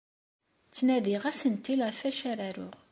Ttnadiɣ 0.67 1.23
asentel 1.29 1.79
ɣef 1.87 1.99
wacu 2.03 2.25
ara 2.31 2.43
aruɣ. 2.49 2.77